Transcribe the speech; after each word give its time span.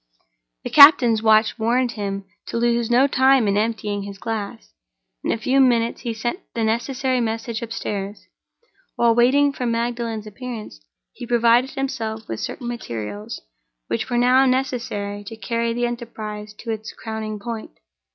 The 0.63 0.71
captain's 0.71 1.21
watch 1.21 1.59
warned 1.59 1.91
him 1.91 2.25
to 2.47 2.57
lose 2.57 2.89
no 2.89 3.05
time 3.05 3.47
in 3.47 3.55
emptying 3.55 4.01
his 4.01 4.17
glass. 4.17 4.73
In 5.23 5.31
a 5.31 5.37
few 5.37 5.59
minutes 5.59 6.01
he 6.01 6.11
sent 6.11 6.39
the 6.55 6.63
necessary 6.63 7.21
message 7.21 7.61
upstairs. 7.61 8.25
While 8.95 9.13
waiting 9.13 9.53
for 9.53 9.67
Magdalen's 9.67 10.25
appearance, 10.25 10.83
he 11.13 11.27
provided 11.27 11.69
himself 11.75 12.27
with 12.27 12.39
certain 12.39 12.67
materials 12.67 13.41
which 13.89 14.09
were 14.09 14.17
now 14.17 14.47
necessary 14.47 15.23
to 15.25 15.35
carry 15.37 15.71
the 15.71 15.85
enterprise 15.85 16.55
to 16.55 16.71
its 16.71 16.91
crowning 16.93 17.37
point. 17.37 17.79